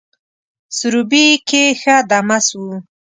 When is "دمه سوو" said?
2.09-2.73